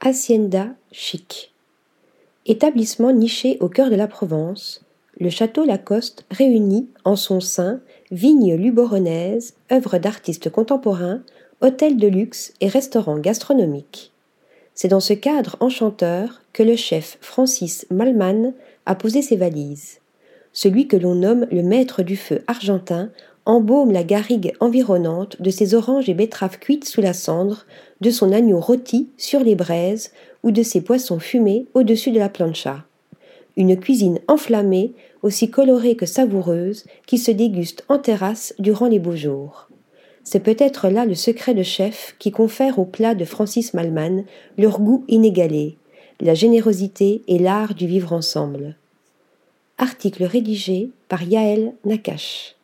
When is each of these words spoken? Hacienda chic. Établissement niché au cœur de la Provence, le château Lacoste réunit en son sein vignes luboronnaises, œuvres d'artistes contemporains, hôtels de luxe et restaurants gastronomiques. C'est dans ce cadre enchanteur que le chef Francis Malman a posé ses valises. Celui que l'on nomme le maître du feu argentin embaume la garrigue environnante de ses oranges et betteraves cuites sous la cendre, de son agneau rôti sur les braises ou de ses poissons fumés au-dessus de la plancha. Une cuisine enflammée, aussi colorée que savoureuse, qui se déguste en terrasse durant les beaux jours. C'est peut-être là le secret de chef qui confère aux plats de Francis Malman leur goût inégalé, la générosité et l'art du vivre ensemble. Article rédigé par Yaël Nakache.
Hacienda 0.00 0.68
chic. 0.92 1.52
Établissement 2.46 3.10
niché 3.10 3.56
au 3.58 3.68
cœur 3.68 3.90
de 3.90 3.96
la 3.96 4.06
Provence, 4.06 4.84
le 5.18 5.28
château 5.28 5.64
Lacoste 5.64 6.24
réunit 6.30 6.88
en 7.02 7.16
son 7.16 7.40
sein 7.40 7.80
vignes 8.12 8.54
luboronnaises, 8.54 9.54
œuvres 9.72 9.98
d'artistes 9.98 10.50
contemporains, 10.50 11.22
hôtels 11.62 11.96
de 11.96 12.06
luxe 12.06 12.54
et 12.60 12.68
restaurants 12.68 13.18
gastronomiques. 13.18 14.12
C'est 14.72 14.86
dans 14.86 15.00
ce 15.00 15.14
cadre 15.14 15.56
enchanteur 15.58 16.42
que 16.52 16.62
le 16.62 16.76
chef 16.76 17.18
Francis 17.20 17.84
Malman 17.90 18.54
a 18.86 18.94
posé 18.94 19.20
ses 19.20 19.36
valises. 19.36 19.98
Celui 20.52 20.86
que 20.86 20.96
l'on 20.96 21.16
nomme 21.16 21.48
le 21.50 21.64
maître 21.64 22.04
du 22.04 22.16
feu 22.16 22.44
argentin 22.46 23.10
embaume 23.48 23.92
la 23.92 24.04
garrigue 24.04 24.52
environnante 24.60 25.40
de 25.40 25.50
ses 25.50 25.74
oranges 25.74 26.10
et 26.10 26.14
betteraves 26.14 26.58
cuites 26.58 26.84
sous 26.84 27.00
la 27.00 27.14
cendre, 27.14 27.64
de 28.02 28.10
son 28.10 28.30
agneau 28.30 28.60
rôti 28.60 29.08
sur 29.16 29.40
les 29.40 29.54
braises 29.54 30.12
ou 30.42 30.50
de 30.50 30.62
ses 30.62 30.82
poissons 30.82 31.18
fumés 31.18 31.64
au-dessus 31.72 32.10
de 32.10 32.18
la 32.18 32.28
plancha. 32.28 32.84
Une 33.56 33.76
cuisine 33.76 34.20
enflammée, 34.28 34.92
aussi 35.22 35.50
colorée 35.50 35.96
que 35.96 36.04
savoureuse, 36.04 36.84
qui 37.06 37.16
se 37.16 37.30
déguste 37.30 37.84
en 37.88 37.98
terrasse 37.98 38.54
durant 38.58 38.86
les 38.86 38.98
beaux 38.98 39.16
jours. 39.16 39.68
C'est 40.24 40.40
peut-être 40.40 40.90
là 40.90 41.06
le 41.06 41.14
secret 41.14 41.54
de 41.54 41.62
chef 41.62 42.16
qui 42.18 42.30
confère 42.30 42.78
aux 42.78 42.84
plats 42.84 43.14
de 43.14 43.24
Francis 43.24 43.72
Malman 43.72 44.24
leur 44.58 44.78
goût 44.78 45.04
inégalé, 45.08 45.78
la 46.20 46.34
générosité 46.34 47.22
et 47.28 47.38
l'art 47.38 47.74
du 47.74 47.86
vivre 47.86 48.12
ensemble. 48.12 48.76
Article 49.78 50.24
rédigé 50.24 50.90
par 51.08 51.22
Yaël 51.22 51.72
Nakache. 51.86 52.57